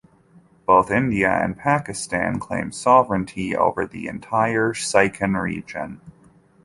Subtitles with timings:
[0.65, 6.01] Both India and Pakistan claim sovereignty over the entire Siachen region.